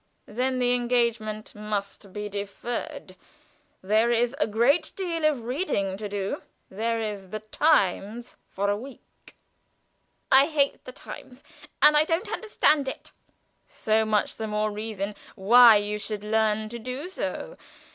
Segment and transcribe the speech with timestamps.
[0.25, 3.15] "Then the engagement must be deferred.
[3.83, 6.41] There is a great deal of reading to do.
[6.71, 9.35] There is the 'Times' for a week."
[10.31, 11.43] "I hate the 'Times,'
[11.83, 13.11] and I don't understand it."
[13.67, 17.55] "So much the more reason why you should learn to do so.